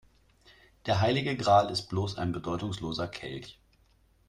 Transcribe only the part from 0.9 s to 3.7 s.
heilige Gral ist bloß ein bedeutungsloser Kelch.